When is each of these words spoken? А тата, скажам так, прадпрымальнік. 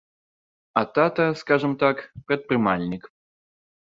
А 0.79 0.83
тата, 0.95 1.27
скажам 1.41 1.75
так, 1.83 2.01
прадпрымальнік. 2.31 3.05